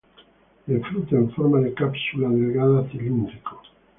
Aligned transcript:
El 0.65 0.83
fruto 0.83 1.15
en 1.15 1.29
forma 1.29 1.59
de 1.59 1.75
cápsula 1.75 2.27
delgada 2.29 2.89
cilíndrico. 2.89 3.61